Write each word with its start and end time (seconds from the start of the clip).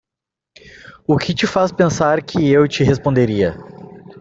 O 1.07 1.15
que 1.15 1.31
te 1.31 1.45
faz 1.45 1.71
pensar 1.71 2.23
que 2.23 2.49
eu 2.51 2.67
te 2.67 2.83
responderia? 2.83 3.55